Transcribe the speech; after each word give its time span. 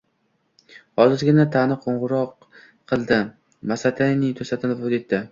Hozirgina 0.99 1.43
Tani 1.55 1.75
qo`ng`iroq 1.83 2.47
kildi 2.93 3.19
Masatane 3.73 4.31
to`satdan 4.41 4.73
vafot 4.73 4.97
etdi 4.99 5.21